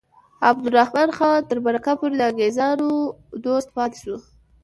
[0.49, 2.89] عبدالرحمن خان تر مرګه پورې د انګریزانو
[3.45, 4.15] دوست پاتې شو.